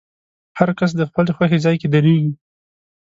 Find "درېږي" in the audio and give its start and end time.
1.93-2.31